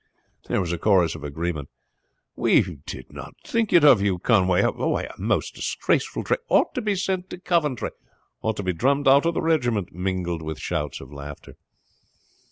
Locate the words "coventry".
7.37-7.91